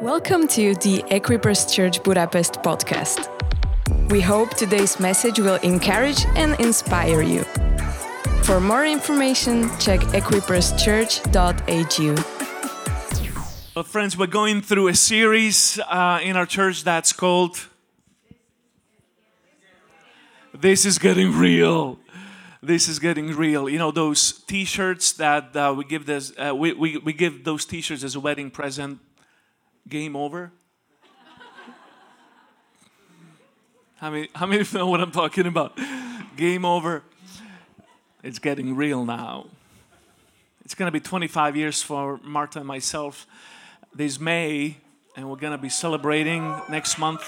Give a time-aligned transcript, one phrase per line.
[0.00, 3.28] Welcome to the Equippers Church Budapest podcast.
[4.10, 7.42] We hope today's message will encourage and inspire you.
[8.44, 12.14] For more information, check equipperschurch.hu.
[13.76, 17.68] Well, friends, we're going through a series uh, in our church that's called
[20.54, 21.98] This is Getting Real.
[22.62, 23.68] This is getting real.
[23.68, 27.66] You know those T-shirts that uh, we give this, uh, we, we, we give those
[27.66, 29.00] T-shirts as a wedding present.
[29.88, 30.52] Game over.
[33.96, 35.78] how many how many know what I'm talking about?
[36.36, 37.02] Game over.
[38.22, 39.46] It's getting real now.
[40.64, 43.26] It's gonna be 25 years for Martha and myself
[43.94, 44.76] this May,
[45.16, 47.22] and we're gonna be celebrating next month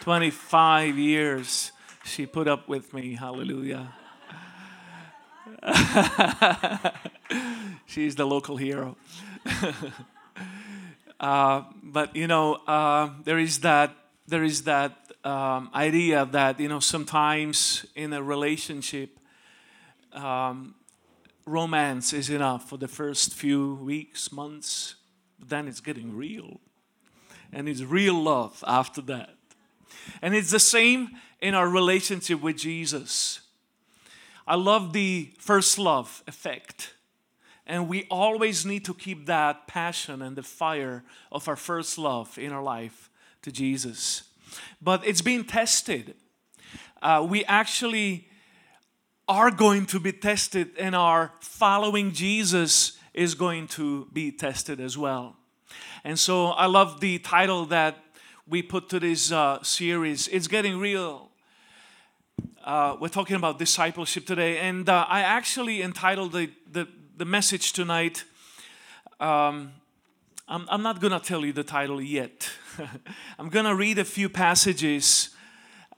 [0.00, 1.72] 25 years.
[2.04, 3.14] She put up with me.
[3.14, 3.92] Hallelujah.
[7.86, 8.96] She's the local hero.
[11.20, 13.94] uh, but you know, uh, there is that
[14.26, 19.18] there is that um, idea that you know sometimes in a relationship,
[20.14, 20.74] um,
[21.44, 24.94] romance is enough for the first few weeks, months.
[25.38, 26.58] But then it's getting real,
[27.52, 29.34] and it's real love after that.
[30.22, 31.10] And it's the same
[31.40, 33.40] in our relationship with Jesus.
[34.46, 36.94] I love the first love effect.
[37.70, 42.36] And we always need to keep that passion and the fire of our first love
[42.36, 43.08] in our life
[43.42, 44.24] to Jesus.
[44.82, 46.16] But it's being tested.
[47.00, 48.26] Uh, we actually
[49.28, 54.98] are going to be tested, and our following Jesus is going to be tested as
[54.98, 55.36] well.
[56.02, 57.94] And so I love the title that
[58.48, 60.26] we put to this uh, series.
[60.26, 61.30] It's getting real.
[62.64, 66.88] Uh, we're talking about discipleship today, and uh, I actually entitled the, the,
[67.20, 68.24] the message tonight.
[69.20, 69.72] Um,
[70.48, 72.48] I'm, I'm not going to tell you the title yet.
[73.38, 75.28] I'm going to read a few passages,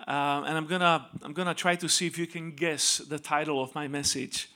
[0.00, 3.20] uh, and I'm going to I'm gonna try to see if you can guess the
[3.20, 4.50] title of my message.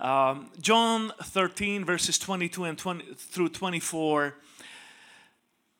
[0.00, 4.34] Um, John 13, verses 22 and 20 through 24.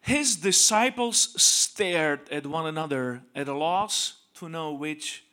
[0.02, 5.24] His disciples stared at one another at a loss to know which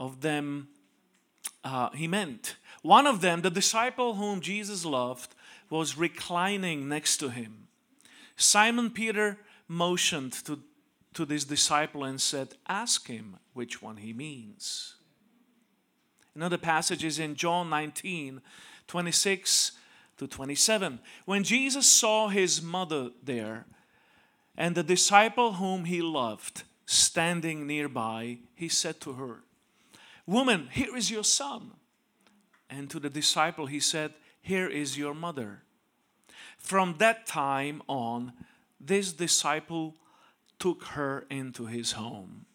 [0.00, 0.68] of them
[1.62, 2.56] uh, he meant.
[2.84, 5.34] One of them, the disciple whom Jesus loved,
[5.70, 7.68] was reclining next to him.
[8.36, 10.60] Simon Peter motioned to,
[11.14, 14.96] to this disciple and said, Ask him which one he means.
[16.34, 18.42] Another passage is in John 19
[18.86, 19.72] 26
[20.18, 20.98] to 27.
[21.24, 23.64] When Jesus saw his mother there
[24.58, 29.42] and the disciple whom he loved standing nearby, he said to her,
[30.26, 31.70] Woman, here is your son.
[32.76, 35.62] And to the disciple, he said, Here is your mother.
[36.58, 38.32] From that time on,
[38.80, 39.94] this disciple
[40.58, 42.46] took her into his home.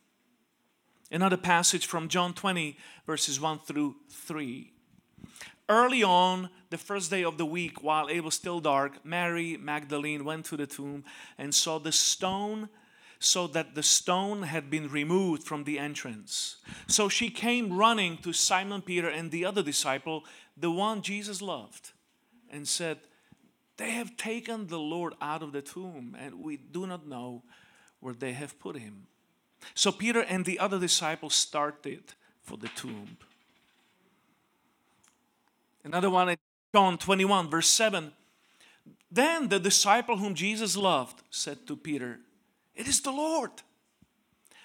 [1.09, 4.73] Another passage from John 20, verses 1 through 3.
[5.69, 10.25] Early on, the first day of the week, while it was still dark, Mary Magdalene
[10.25, 11.05] went to the tomb
[11.37, 12.67] and saw the stone
[13.19, 16.57] so that the stone had been removed from the entrance.
[16.87, 20.23] So she came running to Simon Peter and the other disciple,
[20.55, 21.91] the one Jesus loved,
[22.49, 22.99] and said,
[23.75, 27.43] They have taken the Lord out of the tomb, and we do not know
[27.99, 29.07] where they have put him.
[29.73, 32.03] So Peter and the other disciple started
[32.41, 33.17] for the tomb.
[35.83, 36.37] Another one, in
[36.73, 38.13] John 21, verse 7.
[39.11, 42.19] Then the disciple whom Jesus loved said to Peter,
[42.79, 43.51] it is the Lord.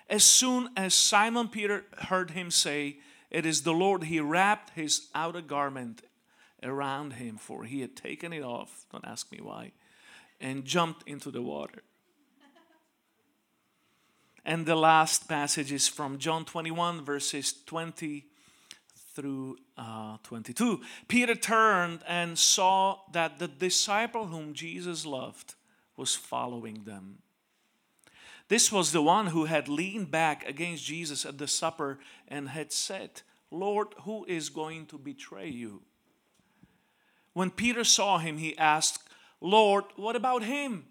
[0.08, 2.98] As soon as Simon Peter heard him say,
[3.28, 6.02] It is the Lord, he wrapped his outer garment
[6.62, 9.72] around him, for he had taken it off, don't ask me why,
[10.40, 11.82] and jumped into the water.
[14.44, 18.26] And the last passage is from John 21, verses 20
[19.16, 20.82] through uh, 22.
[21.08, 25.54] Peter turned and saw that the disciple whom Jesus loved
[25.96, 27.18] was following them.
[28.48, 31.98] This was the one who had leaned back against Jesus at the supper
[32.28, 35.82] and had said, Lord, who is going to betray you?
[37.32, 39.08] When Peter saw him, he asked,
[39.40, 40.84] Lord, what about him?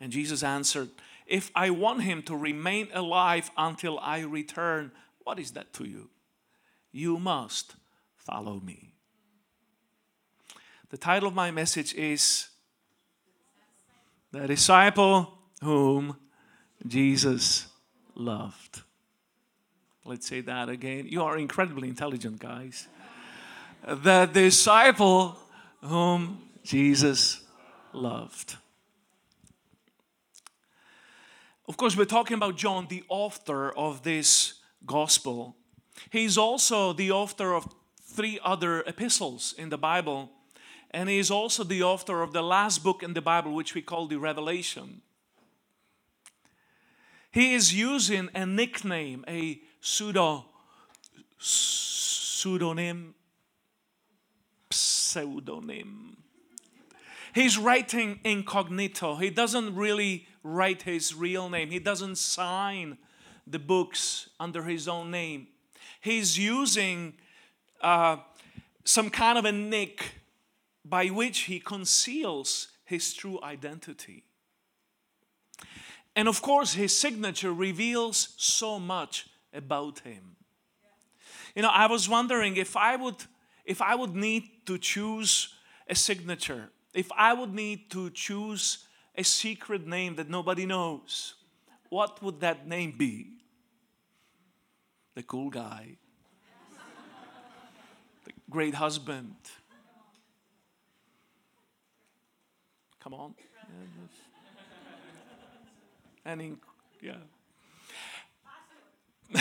[0.00, 0.90] And Jesus answered,
[1.26, 4.92] If I want him to remain alive until I return,
[5.24, 6.10] what is that to you?
[6.92, 7.74] You must
[8.16, 8.94] follow me.
[10.90, 12.48] The title of my message is
[14.32, 16.16] The Disciple Whom
[16.84, 17.68] Jesus
[18.14, 18.82] loved.
[20.04, 21.06] Let's say that again.
[21.08, 22.88] You are incredibly intelligent, guys.
[23.86, 25.36] The disciple
[25.82, 27.42] whom Jesus
[27.92, 28.56] loved.
[31.68, 35.56] Of course, we're talking about John, the author of this gospel.
[36.10, 37.66] He's also the author of
[38.02, 40.30] three other epistles in the Bible,
[40.92, 43.82] and he is also the author of the last book in the Bible, which we
[43.82, 45.02] call the Revelation.
[47.36, 50.46] He is using a nickname, a pseudo
[51.38, 53.14] pseudonym
[54.70, 56.16] pseudonym.
[57.34, 59.16] He's writing incognito.
[59.16, 61.70] He doesn't really write his real name.
[61.70, 62.96] He doesn't sign
[63.46, 65.48] the books under his own name.
[66.00, 67.18] He's using
[67.82, 68.16] uh,
[68.86, 70.12] some kind of a nick
[70.86, 74.25] by which he conceals his true identity.
[76.16, 80.36] And of course, his signature reveals so much about him.
[81.54, 83.16] You know, I was wondering if I would
[83.66, 85.54] if I would need to choose
[85.88, 88.86] a signature, if I would need to choose
[89.16, 91.34] a secret name that nobody knows,
[91.88, 93.32] what would that name be?
[95.14, 95.96] The cool guy,
[98.24, 99.34] the great husband.
[103.00, 103.34] Come on.
[106.26, 106.58] And in,
[107.00, 107.14] yeah.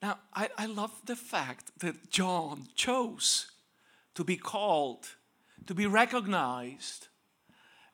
[0.00, 3.50] now, I, I love the fact that John chose
[4.14, 5.08] to be called,
[5.66, 7.08] to be recognized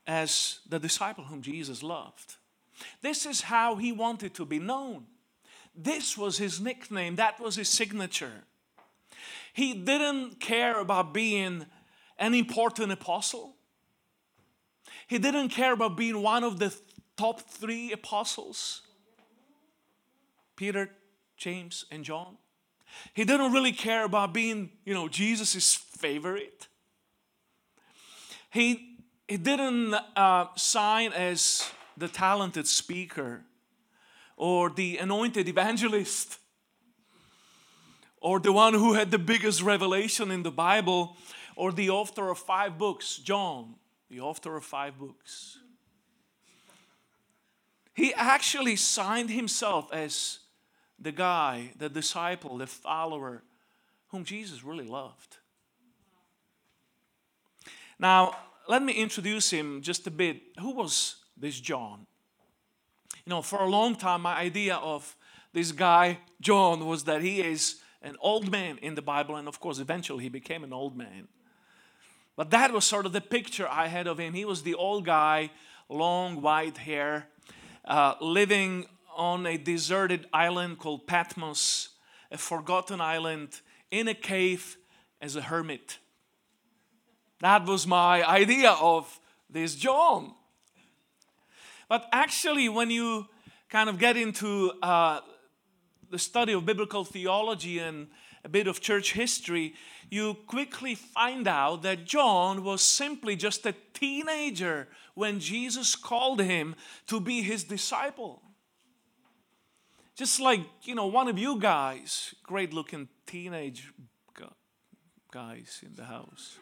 [0.07, 2.37] as the disciple whom Jesus loved.
[3.01, 5.07] This is how he wanted to be known.
[5.75, 8.45] This was his nickname, that was his signature.
[9.55, 11.65] He didn't care about being
[12.19, 13.55] an important apostle.
[15.07, 16.75] He didn't care about being one of the
[17.17, 18.83] top three apostles
[20.57, 20.91] Peter,
[21.37, 22.37] James, and John.
[23.15, 26.69] He didn't really care about being, you know, Jesus' favorite.
[28.51, 33.43] He, he didn't uh, sign as the talented speaker
[34.37, 36.39] or the anointed evangelist
[38.21, 41.17] or the one who had the biggest revelation in the Bible
[41.57, 43.75] or the author of five books, John,
[44.13, 45.57] the author of five books.
[47.95, 50.41] He actually signed himself as
[50.99, 53.43] the guy, the disciple, the follower
[54.09, 55.39] whom Jesus really loved.
[57.99, 58.37] Now,
[58.69, 60.43] let me introduce him just a bit.
[60.61, 62.07] Who was this John?
[63.25, 65.17] You know, for a long time, my idea of
[65.55, 69.59] this guy, John, was that he is an old man in the Bible, and of
[69.59, 71.29] course, eventually he became an old man.
[72.37, 74.35] But that was sort of the picture I had of him.
[74.35, 75.51] He was the old guy,
[75.89, 77.29] long white hair,
[77.85, 81.91] uh, living on a deserted island called Patmos,
[82.31, 84.77] a forgotten island, in a cave
[85.21, 85.99] as a hermit.
[87.41, 89.21] That was my idea of
[89.51, 90.35] this John.
[91.89, 93.27] But actually, when you
[93.69, 95.21] kind of get into uh,
[96.11, 98.07] the study of biblical theology and
[98.45, 99.75] a bit of church history,
[100.11, 106.75] you quickly find out that John was simply just a teenager when Jesus called him
[107.07, 108.43] to be his disciple.
[110.17, 113.93] Just like, you know, one of you guys, great looking teenage
[115.33, 116.59] guys in the house.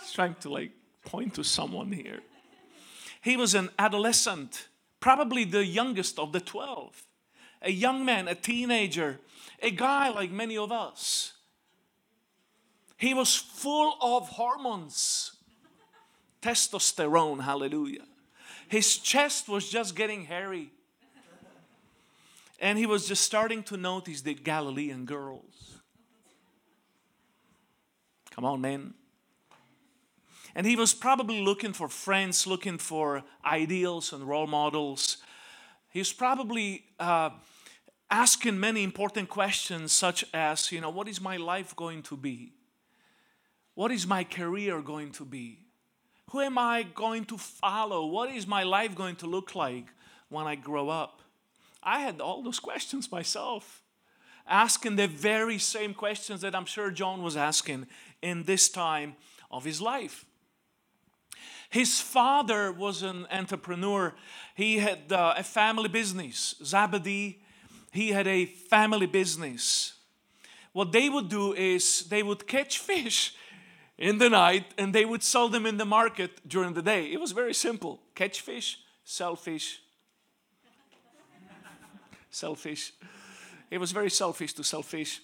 [0.00, 0.72] He's trying to like
[1.04, 2.20] point to someone here.
[3.22, 4.68] He was an adolescent,
[5.00, 7.07] probably the youngest of the 12.
[7.62, 9.18] A young man, a teenager,
[9.60, 11.32] a guy like many of us.
[12.96, 15.32] He was full of hormones,
[16.42, 18.04] testosterone, hallelujah.
[18.68, 20.70] His chest was just getting hairy.
[22.60, 25.78] And he was just starting to notice the Galilean girls.
[28.32, 28.94] Come on, man.
[30.54, 35.18] And he was probably looking for friends, looking for ideals and role models.
[35.98, 37.30] He was probably uh,
[38.08, 42.52] asking many important questions, such as, you know, what is my life going to be?
[43.74, 45.58] What is my career going to be?
[46.30, 48.06] Who am I going to follow?
[48.06, 49.86] What is my life going to look like
[50.28, 51.20] when I grow up?
[51.82, 53.82] I had all those questions myself,
[54.46, 57.88] asking the very same questions that I'm sure John was asking
[58.22, 59.16] in this time
[59.50, 60.24] of his life.
[61.68, 64.14] His father was an entrepreneur.
[64.54, 66.54] He had uh, a family business.
[66.64, 67.40] Zebedee
[67.92, 69.94] he had a family business.
[70.72, 73.34] What they would do is they would catch fish
[73.96, 77.12] in the night and they would sell them in the market during the day.
[77.12, 79.80] It was very simple catch fish, sell fish,
[82.30, 82.92] sell fish.
[83.70, 85.20] It was very selfish to sell fish.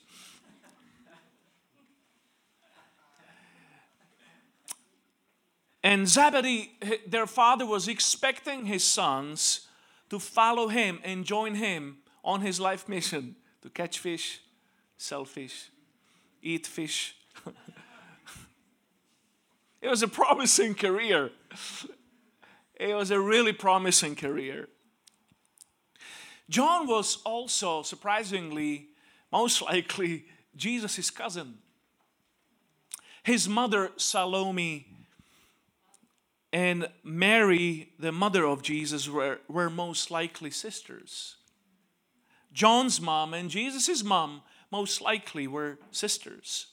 [5.84, 6.70] And Zebedee,
[7.06, 9.68] their father, was expecting his sons
[10.08, 14.40] to follow him and join him on his life mission to catch fish,
[14.96, 15.68] sell fish,
[16.40, 17.16] eat fish.
[19.82, 21.30] it was a promising career.
[22.76, 24.70] It was a really promising career.
[26.48, 28.88] John was also, surprisingly,
[29.30, 30.24] most likely,
[30.56, 31.58] Jesus' cousin.
[33.22, 34.93] His mother, Salome,
[36.54, 41.34] and Mary, the mother of Jesus, were, were most likely sisters.
[42.52, 46.68] John's mom and Jesus' mom most likely were sisters.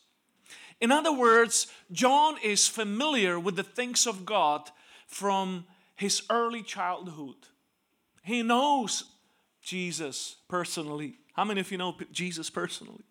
[0.80, 4.70] In other words, John is familiar with the things of God
[5.08, 7.48] from his early childhood.
[8.22, 9.06] He knows
[9.64, 11.16] Jesus personally.
[11.34, 13.06] How many of you know Jesus personally?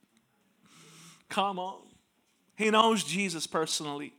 [1.28, 1.82] Come on.
[2.54, 4.12] He knows Jesus personally.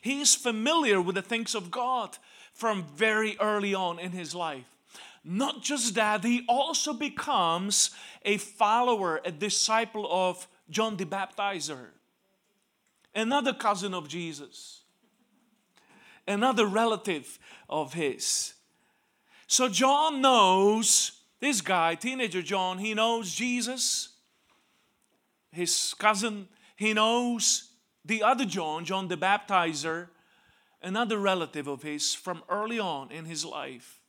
[0.00, 2.16] He's familiar with the things of God
[2.52, 4.64] from very early on in his life.
[5.24, 7.90] Not just that, he also becomes
[8.24, 11.88] a follower, a disciple of John the Baptizer,
[13.14, 14.82] another cousin of Jesus,
[16.28, 17.38] another relative
[17.68, 18.54] of his.
[19.46, 24.10] So John knows, this guy, teenager John, he knows Jesus,
[25.52, 27.70] his cousin, he knows
[28.04, 30.08] the other John, John the Baptizer,
[30.82, 34.00] another relative of his from early on in his life.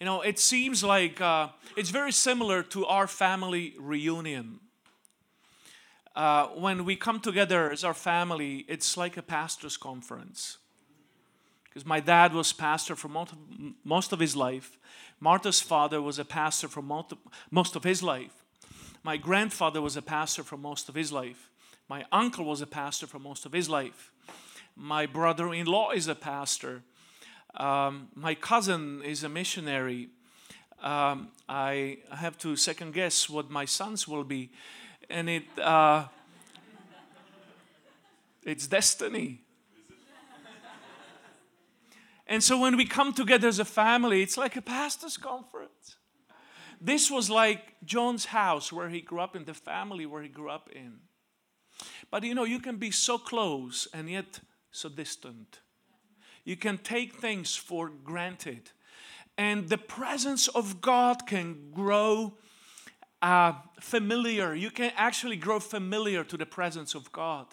[0.00, 4.58] You know, it seems like uh, it's very similar to our family reunion.
[6.16, 10.58] Uh, when we come together as our family, it's like a pastor's conference.
[11.64, 13.38] Because my dad was pastor for most of,
[13.84, 14.76] most of his life.
[15.20, 18.44] Martha's father was a pastor for most of his life.
[19.04, 21.51] My grandfather was a pastor for most of his life.
[21.88, 24.12] My uncle was a pastor for most of his life.
[24.76, 26.82] My brother in law is a pastor.
[27.54, 30.08] Um, my cousin is a missionary.
[30.80, 34.50] Um, I have to second guess what my sons will be,
[35.10, 36.06] and it uh,
[38.42, 39.42] it's destiny.
[42.26, 45.96] And so when we come together as a family, it's like a pastor's conference.
[46.80, 50.48] This was like John's house where he grew up in, the family where he grew
[50.48, 51.00] up in.
[52.12, 54.40] But you know, you can be so close and yet
[54.70, 55.60] so distant.
[56.44, 58.70] You can take things for granted.
[59.38, 62.34] And the presence of God can grow
[63.22, 64.54] uh, familiar.
[64.54, 67.46] You can actually grow familiar to the presence of God.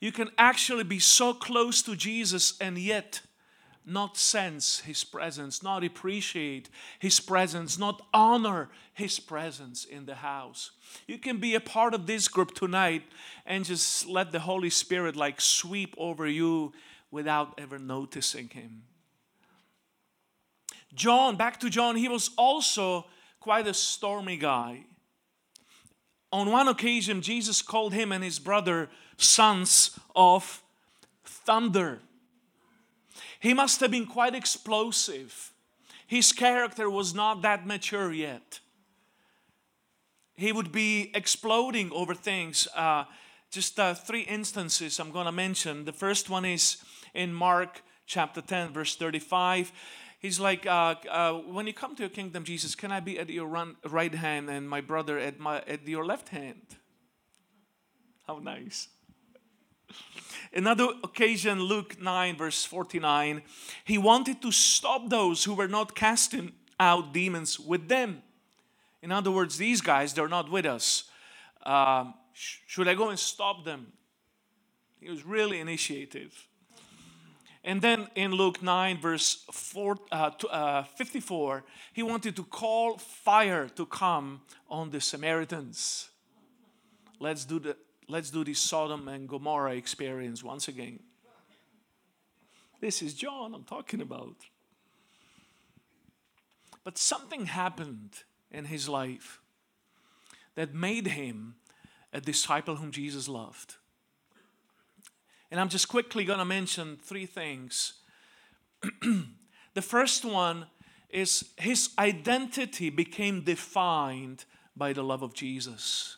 [0.00, 3.20] You can actually be so close to Jesus and yet
[3.86, 10.70] not sense His presence, not appreciate His presence, not honor His presence in the house.
[11.06, 13.02] You can be a part of this group tonight
[13.46, 16.72] and just let the Holy Spirit like sweep over you
[17.10, 18.82] without ever noticing him.
[20.94, 23.06] John, back to John, he was also
[23.40, 24.84] quite a stormy guy.
[26.32, 30.62] On one occasion, Jesus called him and his brother sons of
[31.24, 32.00] thunder.
[33.44, 35.52] He must have been quite explosive.
[36.06, 38.60] His character was not that mature yet.
[40.34, 42.66] He would be exploding over things.
[42.74, 43.04] Uh,
[43.50, 45.84] just uh, three instances I'm going to mention.
[45.84, 46.78] The first one is
[47.12, 49.72] in Mark chapter 10, verse 35.
[50.20, 53.28] He's like, uh, uh, when you come to your kingdom, Jesus, can I be at
[53.28, 56.62] your run, right hand and my brother at, my, at your left hand?
[58.26, 58.88] How nice.
[60.52, 63.42] Another occasion, Luke 9, verse 49,
[63.84, 68.22] he wanted to stop those who were not casting out demons with them.
[69.02, 71.04] In other words, these guys, they're not with us.
[71.64, 73.92] Uh, sh- should I go and stop them?
[75.00, 76.48] He was really initiative.
[77.64, 83.68] And then in Luke 9, verse four, uh, uh, 54, he wanted to call fire
[83.70, 86.10] to come on the Samaritans.
[87.18, 87.76] Let's do, the,
[88.08, 91.00] let's do the Sodom and Gomorrah experience once again.
[92.80, 94.36] This is John I'm talking about.
[96.84, 98.10] But something happened
[98.50, 99.40] in his life
[100.54, 101.56] that made him
[102.12, 103.76] a disciple whom Jesus loved.
[105.50, 107.94] And I'm just quickly going to mention three things.
[109.02, 110.66] the first one
[111.10, 114.44] is his identity became defined
[114.76, 116.16] by the love of Jesus.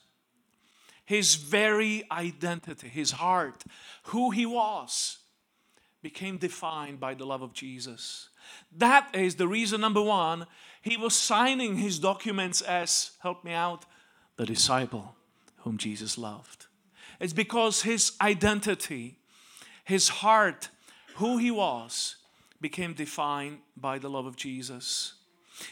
[1.06, 3.64] His very identity, his heart,
[4.04, 5.18] who he was,
[6.02, 8.28] became defined by the love of Jesus.
[8.76, 10.46] That is the reason, number one,
[10.82, 13.86] he was signing his documents as, help me out,
[14.36, 15.16] the disciple
[15.58, 16.66] whom Jesus loved.
[17.18, 19.16] It's because his identity
[19.86, 20.68] his heart,
[21.14, 22.16] who he was
[22.60, 25.14] became defined by the love of Jesus.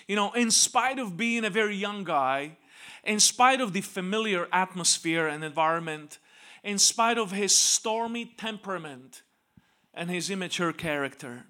[0.06, 2.56] You know, in spite of being a very young guy,
[3.02, 6.18] in spite of the familiar atmosphere and environment,
[6.62, 9.22] in spite of his stormy temperament
[9.92, 11.44] and his immature character,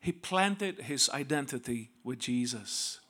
[0.00, 3.00] he planted his identity with Jesus.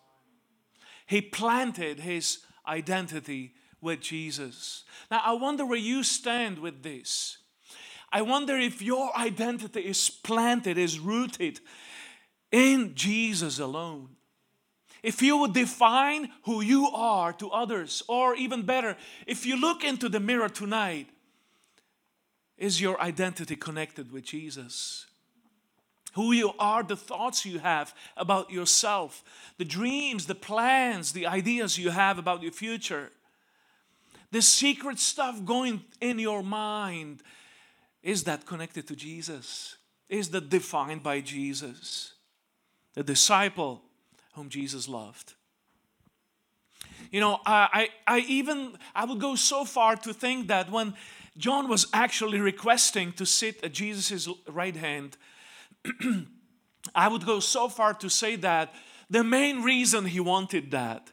[1.07, 4.85] He planted his identity with Jesus.
[5.11, 7.39] Now, I wonder where you stand with this.
[8.13, 11.61] I wonder if your identity is planted, is rooted
[12.51, 14.17] in Jesus alone.
[15.07, 19.85] If you would define who you are to others, or even better, if you look
[19.85, 21.09] into the mirror tonight,
[22.59, 25.07] is your identity connected with Jesus?
[26.15, 29.23] Who you are, the thoughts you have about yourself,
[29.59, 33.13] the dreams, the plans, the ideas you have about your future,
[34.33, 37.23] the secret stuff going in your mind,
[38.03, 39.77] is that connected to Jesus?
[40.09, 42.15] Is that defined by Jesus?
[42.95, 43.83] The disciple
[44.37, 45.33] whom Jesus loved.
[47.11, 50.95] You know, I, I, even I would go so far to think that when
[51.39, 55.17] John was actually requesting to sit at Jesus' right hand,
[56.95, 58.75] I would go so far to say that
[59.09, 61.11] the main reason he wanted that,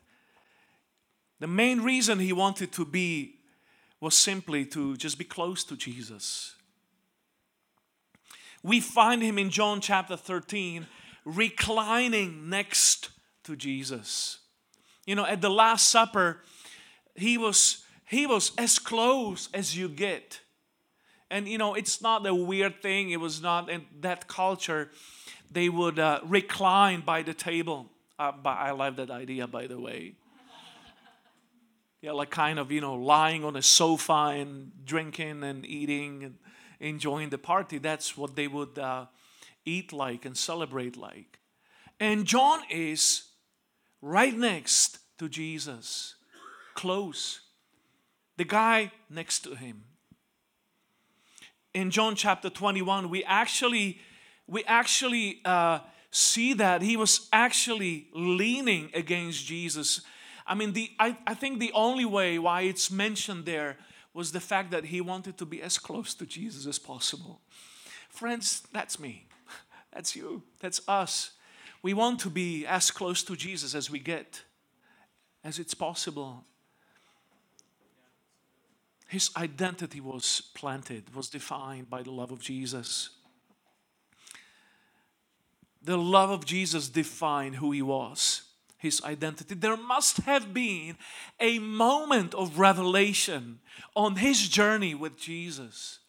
[1.39, 3.39] the main reason he wanted to be
[4.01, 6.55] was simply to just be close to Jesus.
[8.61, 10.87] We find him in John chapter 13
[11.25, 13.09] reclining next
[13.43, 14.39] to Jesus.
[15.05, 16.41] You know, at the Last Supper,
[17.15, 20.41] he was he was as close as you get.
[21.29, 23.09] And you know, it's not a weird thing.
[23.09, 24.91] It was not in that culture.
[25.51, 27.89] They would uh, recline by the table.
[28.19, 30.13] Uh, but I love that idea, by the way.
[32.01, 36.35] Yeah, like kind of you know lying on a sofa and drinking and eating and
[36.79, 37.77] enjoying the party.
[37.77, 39.05] That's what they would uh,
[39.65, 41.39] eat like and celebrate like.
[41.99, 43.23] And John is
[44.02, 46.15] right next to Jesus,
[46.73, 47.41] close.
[48.38, 49.84] The guy next to him.
[51.73, 53.99] In John chapter 21, we actually
[54.47, 55.80] we actually uh,
[56.12, 60.02] see that he was actually leaning against Jesus.
[60.45, 63.78] I mean, the I, I think the only way why it's mentioned there
[64.13, 67.41] was the fact that he wanted to be as close to Jesus as possible.
[68.10, 69.26] Friends, that's me.
[69.93, 70.43] That's you.
[70.60, 71.32] That's us.
[71.82, 74.41] We want to be as close to Jesus as we get,
[75.43, 76.43] as it's possible.
[79.08, 83.10] His identity was planted, was defined by the love of Jesus.
[85.84, 88.43] The love of Jesus defined who he was
[88.84, 89.56] his identity.
[89.56, 90.97] There must have been
[91.39, 93.60] a moment of revelation
[93.95, 95.99] on his journey with Jesus.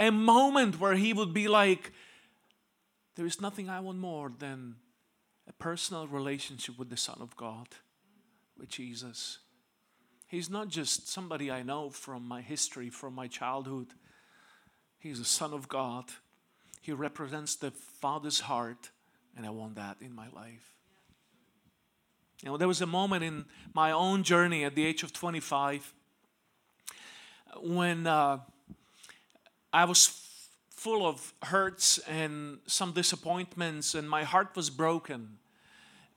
[0.00, 1.92] A moment where he would be like,
[3.14, 4.76] There is nothing I want more than
[5.48, 7.68] a personal relationship with the Son of God,
[8.58, 9.38] with Jesus.
[10.26, 13.88] He's not just somebody I know from my history, from my childhood.
[14.98, 16.04] He's a Son of God.
[16.80, 18.90] He represents the Father's heart
[19.36, 20.74] and I want that in my life.
[22.42, 25.92] You know, there was a moment in my own journey at the age of 25
[27.62, 28.38] when uh,
[29.72, 30.06] I was
[30.70, 35.38] full of hurts and some disappointments, and my heart was broken.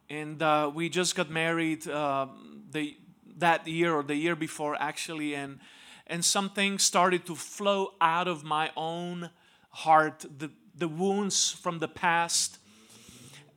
[0.10, 2.28] And uh, we just got married uh,
[2.72, 2.98] the,
[3.38, 5.60] that year or the year before, actually, and
[6.06, 9.30] and some things started to flow out of my own
[9.70, 12.58] heart, the, the wounds from the past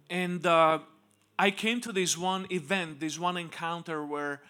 [0.08, 0.78] and uh,
[1.38, 4.42] I came to this one event, this one encounter where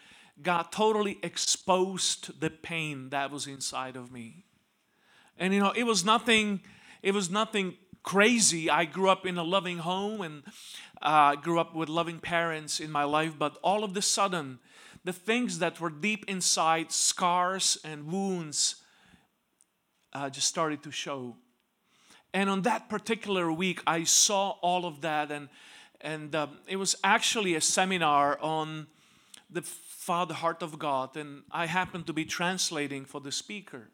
[0.43, 4.45] God totally exposed the pain that was inside of me.
[5.39, 6.61] And you know, it was nothing,
[7.03, 8.71] it was nothing crazy.
[8.71, 10.43] I grew up in a loving home and
[11.03, 14.59] uh, grew up with loving parents in my life, but all of the sudden,
[15.05, 18.77] the things that were deep inside, scars and wounds,
[20.13, 21.37] uh, just started to show.
[22.33, 25.49] And on that particular week, I saw all of that, and
[26.01, 28.87] and um, it was actually a seminar on
[29.51, 33.89] the Father Heart of God, and I happened to be translating for the speaker.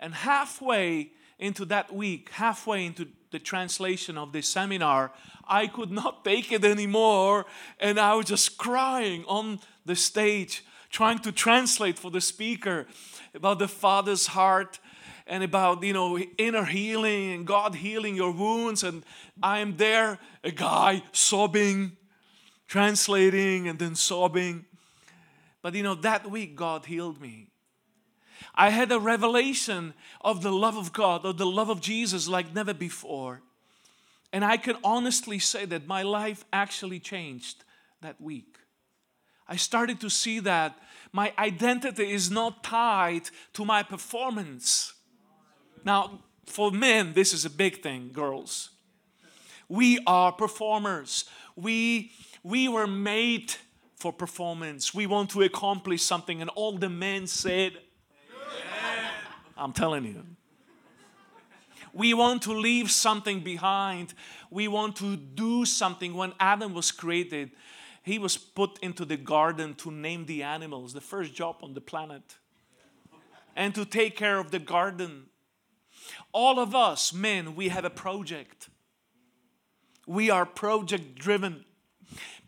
[0.00, 5.12] And halfway into that week, halfway into the translation of this seminar,
[5.46, 7.46] I could not take it anymore,
[7.78, 12.86] and I was just crying on the stage, trying to translate for the speaker
[13.34, 14.80] about the Father's heart
[15.26, 18.82] and about you know inner healing and God healing your wounds.
[18.82, 19.04] And
[19.40, 21.96] I am there a guy sobbing
[22.70, 24.64] translating and then sobbing.
[25.60, 27.49] But you know that week God healed me
[28.54, 32.54] I had a revelation of the love of God, of the love of Jesus like
[32.54, 33.42] never before.
[34.32, 37.64] And I can honestly say that my life actually changed
[38.00, 38.56] that week.
[39.48, 40.78] I started to see that
[41.12, 44.94] my identity is not tied to my performance.
[45.84, 48.70] Now, for men, this is a big thing, girls.
[49.68, 51.24] We are performers.
[51.56, 53.54] We, we were made
[53.96, 54.94] for performance.
[54.94, 56.40] We want to accomplish something.
[56.40, 57.72] And all the men said,
[59.60, 60.24] I'm telling you.
[61.92, 64.14] We want to leave something behind.
[64.50, 66.14] We want to do something.
[66.14, 67.50] When Adam was created,
[68.02, 71.80] he was put into the garden to name the animals, the first job on the
[71.80, 72.38] planet,
[73.56, 75.26] and to take care of the garden.
[76.32, 78.68] All of us, men, we have a project.
[80.06, 81.64] We are project driven.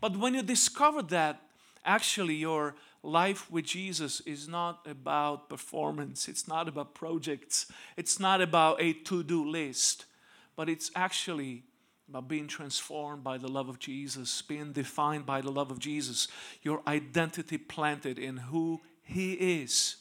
[0.01, 1.41] But when you discover that
[1.85, 8.41] actually your life with Jesus is not about performance, it's not about projects, it's not
[8.41, 10.05] about a to do list,
[10.55, 11.63] but it's actually
[12.09, 16.27] about being transformed by the love of Jesus, being defined by the love of Jesus,
[16.61, 19.97] your identity planted in who He is.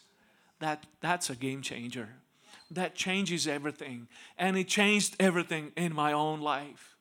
[0.61, 2.09] That, that's a game changer.
[2.71, 4.09] That changes everything.
[4.39, 6.97] And it changed everything in my own life.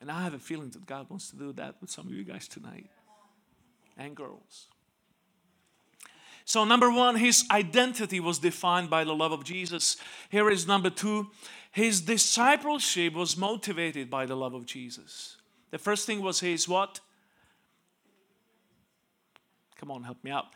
[0.00, 2.24] And I have a feeling that God wants to do that with some of you
[2.24, 2.90] guys tonight
[3.96, 4.66] and girls.
[6.52, 9.96] So, number one, his identity was defined by the love of Jesus.
[10.28, 11.30] Here is number two,
[11.70, 15.38] his discipleship was motivated by the love of Jesus.
[15.70, 17.00] The first thing was his what?
[19.76, 20.48] Come on, help me out.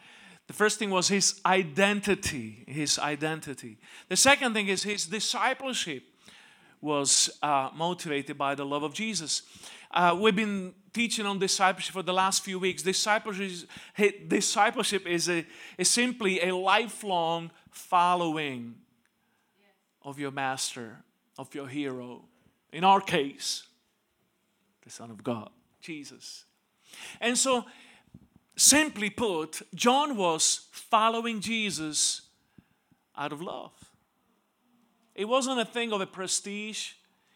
[0.48, 2.66] The first thing was his identity.
[2.68, 3.78] His identity.
[4.11, 6.02] The second thing is his discipleship
[6.82, 9.44] was uh, motivated by the love of Jesus.
[9.90, 12.82] Uh, we've been teaching on discipleship for the last few weeks.
[12.82, 13.68] Discipleship,
[14.28, 18.74] discipleship is, a, is simply a lifelong following
[20.00, 21.04] of your master,
[21.37, 22.24] of your hero.
[22.72, 23.64] In our case,
[24.85, 25.50] the Son of God,
[25.82, 26.46] Jesus.
[27.20, 27.66] And so,
[28.56, 32.22] simply put, John was following Jesus
[33.18, 33.72] out of love.
[35.14, 36.92] It wasn't a thing of a prestige.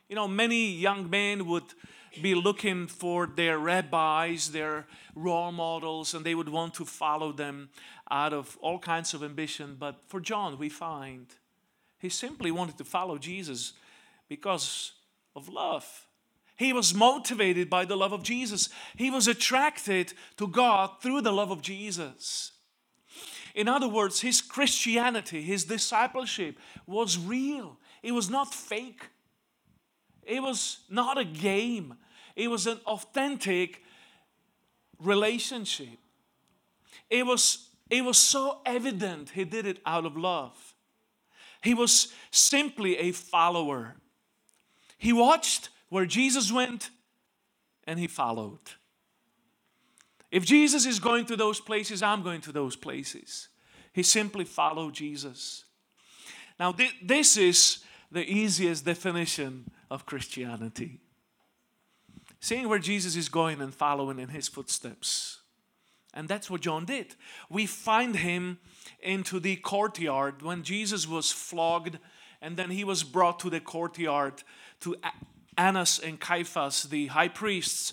[0.08, 1.74] You know, many young men would
[2.20, 7.70] be looking for their rabbis, their role models, and they would want to follow them
[8.10, 9.76] out of all kinds of ambition.
[9.78, 11.26] But for John, we find
[11.98, 13.74] he simply wanted to follow Jesus
[14.28, 14.92] because
[15.36, 16.06] of love.
[16.56, 18.68] He was motivated by the love of Jesus.
[18.96, 22.52] He was attracted to God through the love of Jesus.
[23.54, 27.78] In other words, his Christianity, his discipleship was real.
[28.02, 29.08] It was not fake.
[30.30, 31.94] It was not a game.
[32.36, 33.82] It was an authentic
[35.00, 35.98] relationship.
[37.10, 40.74] It was, it was so evident he did it out of love.
[41.62, 43.96] He was simply a follower.
[44.96, 46.90] He watched where Jesus went
[47.84, 48.60] and he followed.
[50.30, 53.48] If Jesus is going to those places, I'm going to those places.
[53.92, 55.64] He simply followed Jesus.
[56.58, 57.80] Now, th- this is
[58.12, 61.00] the easiest definition of Christianity
[62.40, 65.40] seeing where Jesus is going and following in his footsteps.
[66.12, 67.14] And that's what John did.
[67.48, 68.58] We find him
[69.00, 71.98] into the courtyard when Jesus was flogged
[72.42, 74.42] and then he was brought to the courtyard
[74.80, 74.96] to
[75.56, 77.92] Annas and Caiaphas, the high priests.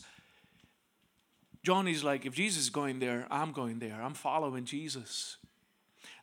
[1.64, 4.02] John is like, if Jesus is going there, I'm going there.
[4.02, 5.38] I'm following Jesus.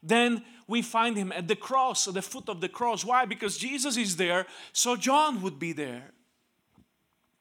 [0.04, 3.04] Then we find him at the cross, at the foot of the cross.
[3.04, 3.24] Why?
[3.24, 6.12] Because Jesus is there, so John would be there.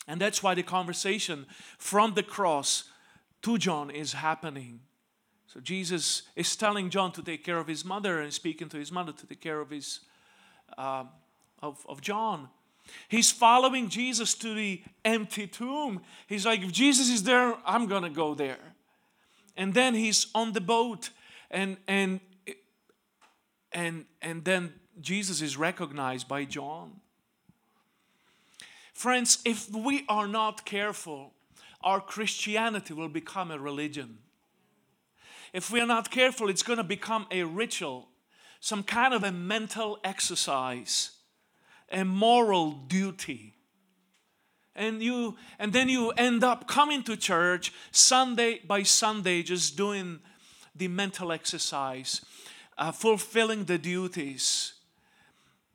[0.07, 1.45] And that's why the conversation
[1.77, 2.85] from the cross
[3.41, 4.79] to John is happening.
[5.47, 8.91] So Jesus is telling John to take care of his mother and speaking to his
[8.91, 9.99] mother to take care of his
[10.77, 11.03] uh,
[11.61, 12.49] of, of John.
[13.07, 16.01] He's following Jesus to the empty tomb.
[16.27, 18.73] He's like, if Jesus is there, I'm gonna go there.
[19.55, 21.11] And then he's on the boat,
[21.51, 22.19] and and
[23.73, 27.01] and and then Jesus is recognized by John.
[28.93, 31.33] Friends, if we are not careful,
[31.81, 34.19] our Christianity will become a religion.
[35.51, 38.07] If we are not careful, it's going to become a ritual,
[38.59, 41.11] some kind of a mental exercise
[41.93, 43.53] a moral duty.
[44.75, 50.19] And you and then you end up coming to church Sunday by Sunday just doing
[50.75, 52.21] the mental exercise,
[52.77, 54.73] uh, fulfilling the duties,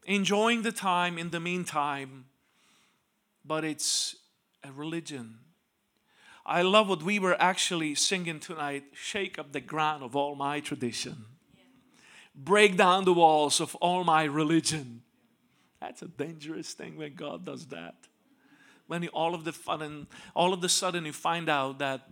[0.06, 2.26] enjoying the time in the meantime,
[3.44, 4.16] but it's
[4.64, 5.38] a religion.
[6.44, 10.60] I love what we were actually singing tonight shake up the ground of all my
[10.60, 11.26] tradition.
[12.34, 15.02] break down the walls of all my religion.
[15.80, 17.94] That's a dangerous thing when God does that.
[18.86, 22.08] When you, all of the fun and all of the sudden you find out that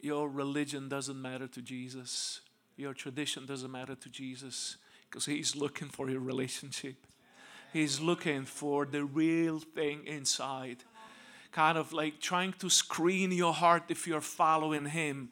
[0.00, 2.40] your religion doesn't matter to Jesus,
[2.76, 4.76] your tradition doesn't matter to Jesus,
[5.08, 6.96] because He's looking for your relationship.
[7.72, 10.84] He's looking for the real thing inside.
[11.50, 15.30] Kind of like trying to screen your heart if you're following Him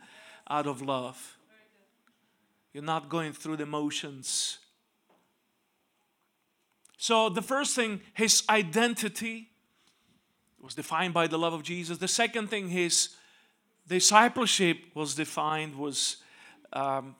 [0.49, 1.39] out of love.
[2.73, 4.59] You're not going through the motions.
[6.97, 9.51] So, the first thing, his identity
[10.61, 11.99] was defined by the love of Jesus.
[11.99, 13.11] The second thing, his
[13.89, 16.19] discipleship was defined, was
[16.73, 17.17] um,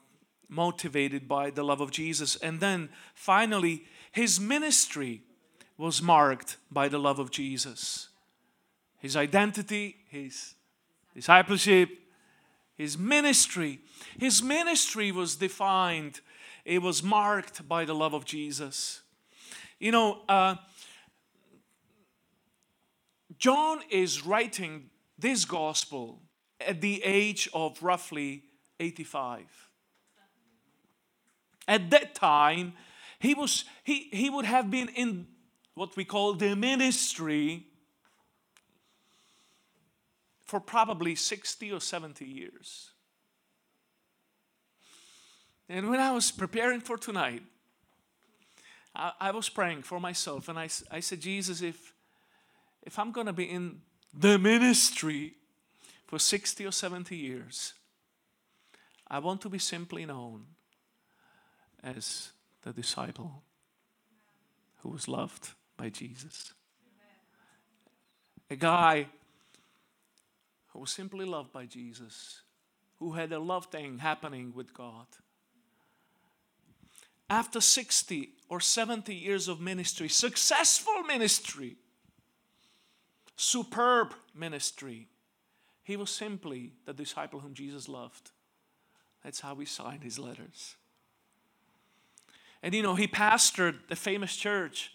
[0.53, 2.35] motivated by the love of Jesus.
[2.37, 5.23] And then finally, his ministry
[5.77, 8.09] was marked by the love of Jesus.
[8.99, 10.53] His identity, his
[11.13, 11.89] discipleship,
[12.75, 13.79] his ministry.
[14.19, 16.21] His ministry was defined,
[16.65, 19.01] it was marked by the love of Jesus.
[19.79, 20.55] You know, uh,
[23.37, 26.21] John is writing this gospel
[26.59, 28.43] at the age of roughly
[28.79, 29.72] 85.
[31.67, 32.73] At that time,
[33.19, 35.27] he, was, he, he would have been in
[35.75, 37.65] what we call the ministry
[40.45, 42.91] for probably 60 or 70 years.
[45.69, 47.43] And when I was preparing for tonight,
[48.93, 51.93] I, I was praying for myself and I, I said, Jesus, if,
[52.83, 53.81] if I'm going to be in
[54.13, 55.33] the ministry
[56.05, 57.73] for 60 or 70 years,
[59.07, 60.45] I want to be simply known
[61.83, 62.31] as
[62.63, 63.43] the disciple
[64.77, 66.53] who was loved by Jesus.
[68.49, 69.07] A guy
[70.67, 72.41] who was simply loved by Jesus,
[72.99, 75.07] who had a love thing happening with God.
[77.29, 81.77] After 60 or 70 years of ministry, successful ministry,
[83.35, 85.07] superb ministry,
[85.83, 88.31] he was simply the disciple whom Jesus loved.
[89.23, 90.75] That's how he signed his letters.
[92.63, 94.91] And you know, he pastored the famous church,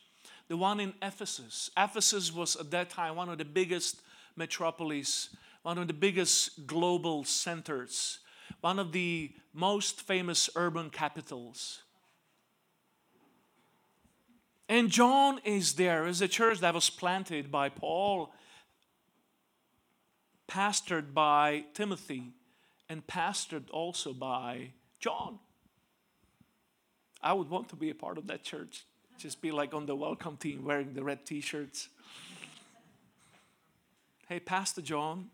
[0.48, 1.70] the one in Ephesus.
[1.76, 4.00] Ephesus was at that time one of the biggest
[4.35, 5.28] metropolis
[5.68, 8.20] one of the biggest global centers,
[8.62, 11.83] one of the most famous urban capitals.
[14.66, 18.33] And John is there as a church that was planted by Paul,
[20.48, 22.33] pastored by Timothy,
[22.88, 25.38] and pastored also by John.
[27.20, 28.85] I would want to be a part of that church.
[29.18, 31.88] Just be like on the welcome team wearing the red t shirts.
[34.28, 35.31] Hey, Pastor John,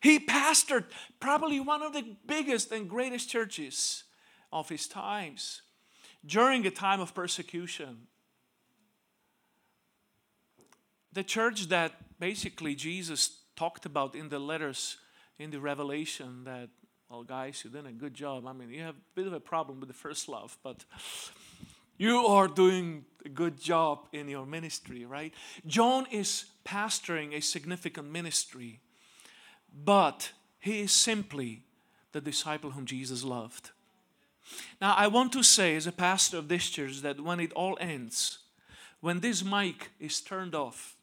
[0.00, 0.84] he pastored
[1.20, 4.04] probably one of the biggest and greatest churches
[4.52, 5.62] of his times
[6.26, 8.06] during a time of persecution.
[11.12, 14.98] The church that basically Jesus talked about in the letters
[15.38, 16.68] in the Revelation that,
[17.14, 18.44] Oh, well, guys, you're doing a good job.
[18.44, 20.84] I mean, you have a bit of a problem with the first love, but
[21.96, 25.32] you are doing a good job in your ministry, right?
[25.64, 28.80] John is pastoring a significant ministry
[29.74, 31.64] but he is simply
[32.12, 33.70] the disciple whom Jesus loved.
[34.80, 37.76] Now, I want to say, as a pastor of this church, that when it all
[37.80, 38.38] ends,
[39.00, 40.96] when this mic is turned off,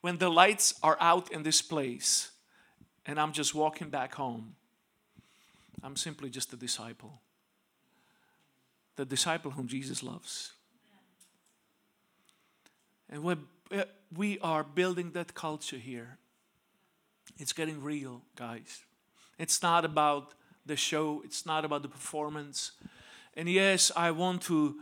[0.00, 2.30] when the lights are out in this place,
[3.04, 4.54] and I'm just walking back home,
[5.82, 7.20] I'm simply just a disciple.
[8.96, 10.52] The disciple whom Jesus loves.
[13.10, 13.24] And
[14.14, 16.18] we are building that culture here.
[17.38, 18.82] It's getting real, guys.
[19.38, 22.72] It's not about the show, it's not about the performance.
[23.34, 24.76] And yes, I want to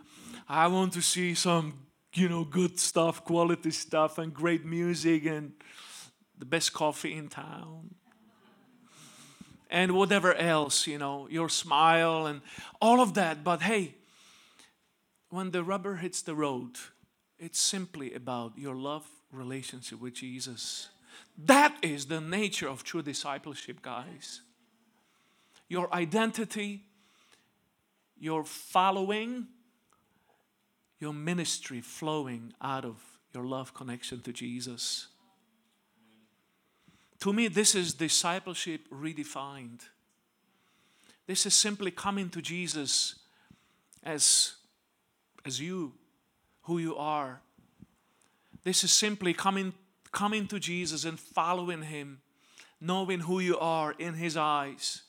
[0.48, 5.52] I want to see some, you know, good stuff, quality stuff and great music and
[6.38, 7.94] the best coffee in town.
[9.70, 12.40] And whatever else, you know, your smile and
[12.80, 13.44] all of that.
[13.44, 13.94] But hey,
[15.28, 16.76] when the rubber hits the road,
[17.38, 20.88] it's simply about your love relationship with Jesus.
[21.38, 24.40] That is the nature of true discipleship, guys.
[25.68, 26.82] Your identity,
[28.18, 29.46] your following,
[30.98, 32.96] your ministry flowing out of
[33.32, 35.06] your love connection to Jesus.
[37.20, 39.80] To me, this is discipleship redefined.
[41.26, 43.16] This is simply coming to Jesus
[44.02, 44.54] as,
[45.44, 45.92] as you,
[46.62, 47.42] who you are.
[48.64, 49.74] This is simply coming
[50.12, 52.20] coming to Jesus and following Him,
[52.80, 55.02] knowing who you are in His eyes,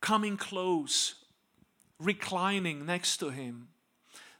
[0.00, 1.16] coming close
[1.98, 3.68] reclining next to Him,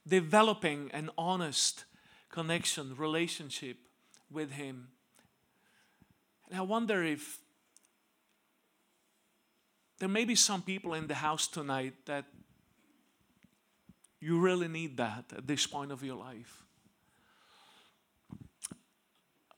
[0.06, 1.84] developing an honest
[2.30, 3.76] connection, relationship
[4.30, 4.88] with Him.
[6.52, 7.38] And I wonder if
[9.98, 12.26] there may be some people in the house tonight that
[14.20, 16.62] you really need that at this point of your life.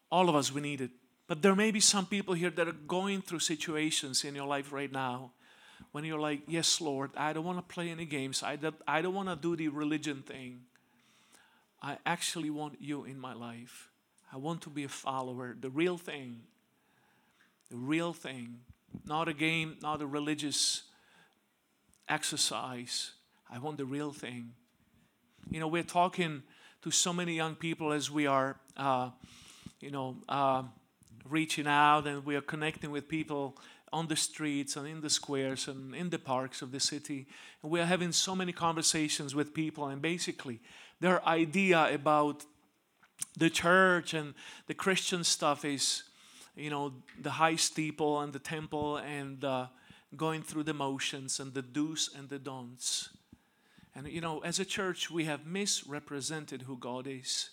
[0.09, 0.93] All of us, we need it.
[1.27, 4.73] But there may be some people here that are going through situations in your life
[4.73, 5.33] right now
[5.91, 8.45] when you're like, Yes, Lord, I don't want to play any games.
[8.45, 10.61] I don't, I don't want to do the religion thing.
[11.83, 13.91] I actually want you in my life.
[14.33, 16.43] I want to be a follower, the real thing.
[17.71, 18.61] The real thing.
[19.05, 20.83] Not a game, not a religious
[22.09, 23.13] exercise.
[23.51, 24.53] I want the real thing.
[25.51, 26.43] You know, we're talking
[26.83, 29.11] to so many young people as we are, uh,
[29.81, 30.63] you know, uh,
[31.29, 33.57] reaching out and we are connecting with people
[33.93, 37.27] on the streets and in the squares and in the parks of the city.
[37.63, 40.61] And we are having so many conversations with people, and basically,
[41.01, 42.45] their idea about
[43.37, 44.35] the church and
[44.67, 46.03] the Christian stuff is,
[46.57, 49.67] you know, the high steeple and the temple and uh,
[50.17, 53.11] going through the motions and the do's and the don'ts.
[53.95, 57.51] And, you know, as a church, we have misrepresented who God is.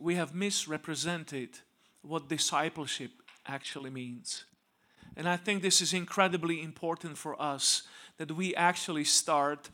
[0.00, 1.58] we have misrepresented
[2.02, 3.10] what discipleship
[3.46, 4.44] actually means.
[5.16, 7.82] And I think this is incredibly important for us
[8.18, 9.70] that we actually start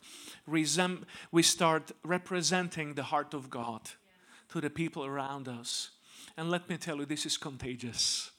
[0.46, 3.90] we start representing the heart of God
[4.50, 5.90] to the people around us.
[6.36, 8.30] And let me tell you, this is contagious.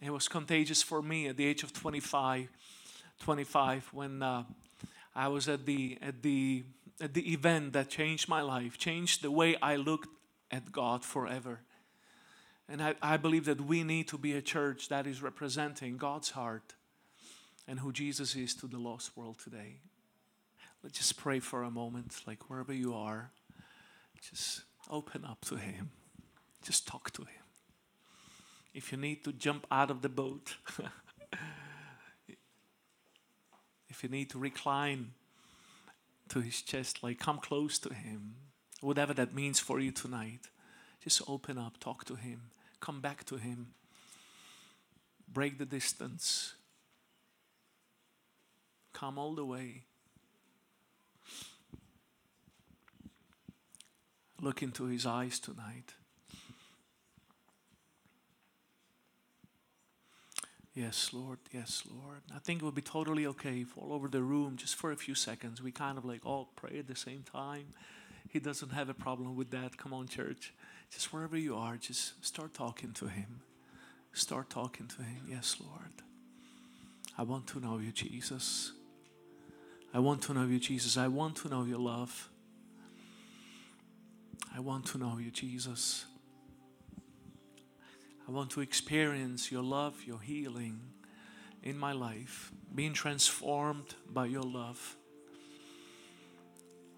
[0.00, 2.48] It was contagious for me at the age of 25,
[3.20, 4.44] 25 when uh,
[5.14, 6.64] I was at the at the
[7.00, 10.08] at the event that changed my life, changed the way I looked
[10.50, 11.60] at God forever.
[12.68, 16.30] And I, I believe that we need to be a church that is representing God's
[16.30, 16.74] heart
[17.68, 19.80] and who Jesus is to the lost world today.
[20.82, 23.30] Let's just pray for a moment, like wherever you are,
[24.20, 25.90] just open up to Him,
[26.62, 27.44] just talk to Him.
[28.74, 30.56] If you need to jump out of the boat,
[33.88, 35.12] if you need to recline
[36.28, 38.34] to his chest, like come close to him.
[38.80, 40.48] Whatever that means for you tonight,
[41.02, 43.68] just open up, talk to him, come back to him,
[45.32, 46.54] break the distance,
[48.92, 49.84] come all the way.
[54.46, 55.94] Look into his eyes tonight.
[60.72, 61.40] Yes, Lord.
[61.50, 62.20] Yes, Lord.
[62.32, 64.96] I think it would be totally okay if all over the room, just for a
[64.96, 67.64] few seconds, we kind of like all pray at the same time.
[68.28, 69.78] He doesn't have a problem with that.
[69.78, 70.54] Come on, church.
[70.92, 73.40] Just wherever you are, just start talking to Him.
[74.12, 75.22] Start talking to Him.
[75.28, 76.04] Yes, Lord.
[77.18, 78.70] I want to know you, Jesus.
[79.92, 80.96] I want to know you, Jesus.
[80.96, 82.28] I want to know your love.
[84.54, 86.06] I want to know you, Jesus.
[88.26, 90.80] I want to experience your love, your healing
[91.62, 94.96] in my life, being transformed by your love,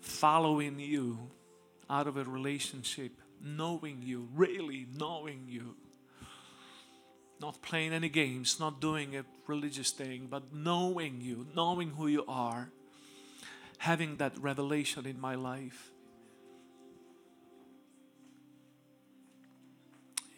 [0.00, 1.30] following you
[1.90, 5.74] out of a relationship, knowing you, really knowing you.
[7.40, 12.24] Not playing any games, not doing a religious thing, but knowing you, knowing who you
[12.26, 12.70] are,
[13.78, 15.92] having that revelation in my life.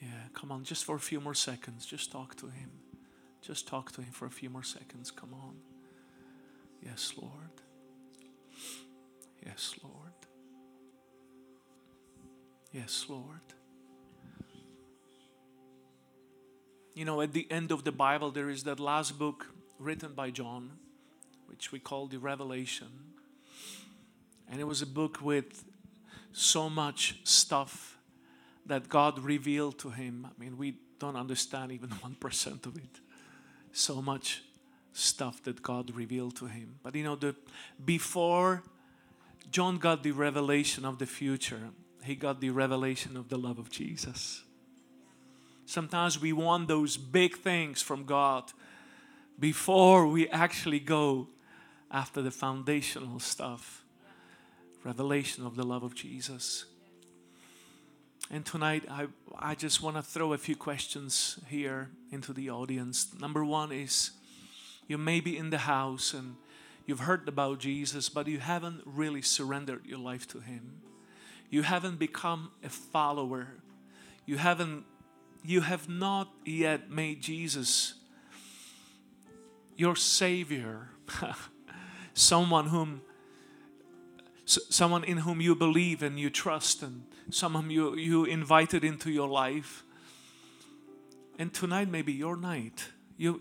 [0.00, 2.70] Yeah, come on, just for a few more seconds, just talk to Him.
[3.42, 5.10] Just talk to Him for a few more seconds.
[5.10, 5.56] Come on.
[6.82, 7.50] Yes, Lord.
[9.44, 10.12] Yes, Lord.
[12.72, 13.40] Yes, Lord.
[16.94, 19.46] You know, at the end of the Bible, there is that last book
[19.78, 20.72] written by John,
[21.46, 22.88] which we call the Revelation.
[24.50, 25.64] And it was a book with
[26.33, 27.96] so much stuff
[28.71, 30.27] that God revealed to him.
[30.27, 31.88] I mean, we don't understand even
[32.21, 33.00] 1% of it.
[33.73, 34.42] So much
[34.92, 36.77] stuff that God revealed to him.
[36.83, 37.35] But you know, the
[37.85, 38.62] before
[39.50, 41.71] John got the revelation of the future,
[42.04, 44.42] he got the revelation of the love of Jesus.
[45.66, 48.52] Sometimes we want those big things from God
[49.38, 51.29] before we actually go
[51.90, 53.85] after the foundational stuff.
[54.85, 56.66] Revelation of the love of Jesus.
[58.33, 63.08] And tonight, I, I just want to throw a few questions here into the audience.
[63.20, 64.12] Number one is
[64.87, 66.37] you may be in the house and
[66.87, 70.81] you've heard about Jesus, but you haven't really surrendered your life to Him.
[71.50, 73.48] You haven't become a follower.
[74.26, 74.85] You haven't
[75.42, 77.94] you have not yet made Jesus
[79.76, 80.90] your Savior,
[82.14, 83.00] someone whom
[84.44, 89.28] someone in whom you believe and you trust and someone you, you invited into your
[89.28, 89.85] life.
[91.38, 92.88] And tonight may be your night.
[93.16, 93.40] You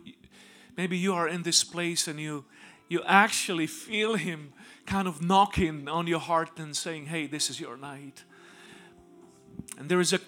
[0.77, 2.45] maybe you are in this place and you
[2.87, 4.53] you actually feel him
[4.85, 8.23] kind of knocking on your heart and saying, "Hey, this is your night."
[9.77, 10.19] And there is a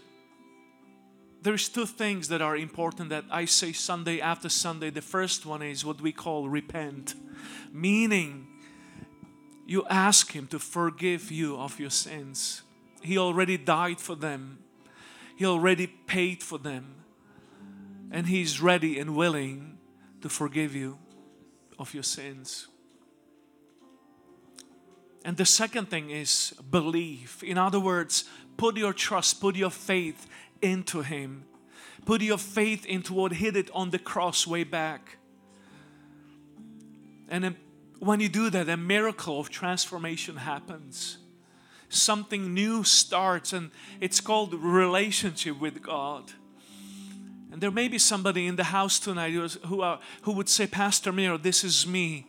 [1.42, 4.92] there's two things that are important that I say Sunday after Sunday.
[4.92, 7.16] The first one is what we call repent,
[7.72, 8.48] meaning
[9.66, 12.62] you ask Him to forgive you of your sins.
[13.02, 14.60] He already died for them,
[15.36, 16.96] He already paid for them,
[18.12, 19.78] and He's ready and willing
[20.22, 20.98] to forgive you
[21.80, 22.68] of your sins.
[25.24, 27.44] And the second thing is belief.
[27.44, 28.26] In other words,
[28.58, 30.28] put your trust, put your faith
[30.62, 31.46] into Him.
[32.06, 35.18] Put your faith into what He did on the cross way back.
[37.30, 37.56] And um,
[38.00, 41.18] when you do that, a miracle of transformation happens.
[41.94, 43.70] Something new starts, and
[44.00, 46.32] it's called relationship with God.
[47.52, 51.12] And there may be somebody in the house tonight who, are, who would say, Pastor
[51.12, 52.28] Miro, this is me.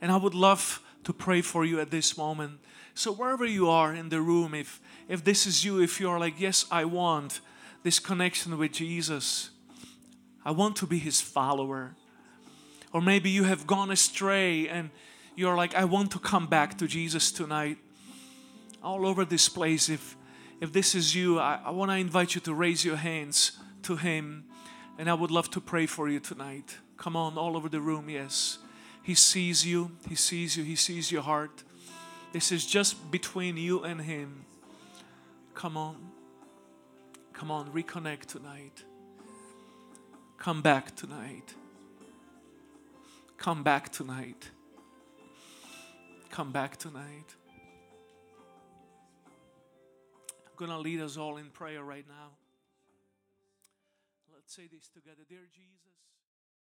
[0.00, 2.60] And I would love to pray for you at this moment.
[2.94, 6.38] So, wherever you are in the room, if, if this is you, if you're like,
[6.38, 7.40] Yes, I want
[7.82, 9.50] this connection with Jesus,
[10.44, 11.96] I want to be his follower.
[12.92, 14.90] Or maybe you have gone astray and
[15.34, 17.78] you're like, I want to come back to Jesus tonight.
[18.82, 20.16] All over this place, if
[20.62, 23.96] if this is you, I, I want to invite you to raise your hands to
[23.96, 24.44] Him.
[24.96, 26.76] And I would love to pray for you tonight.
[26.96, 28.58] Come on, all over the room, yes.
[29.02, 31.64] He sees you, He sees you, He sees your heart.
[32.32, 34.44] This is just between you and Him.
[35.54, 35.96] Come on.
[37.32, 38.84] Come on, reconnect tonight.
[40.38, 41.54] Come back tonight.
[43.36, 44.50] Come back tonight.
[46.30, 47.34] Come back tonight.
[50.66, 52.30] Going to lead us all in prayer right now.
[54.32, 55.22] Let's say this together.
[55.28, 55.71] Dear Jesus.